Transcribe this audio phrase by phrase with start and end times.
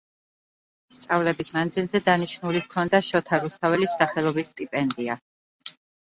[0.95, 5.21] სწავლების მანძილზე დანიშნული ჰქონდა შოთა რუსთაველის სახელობის სტიპენდია.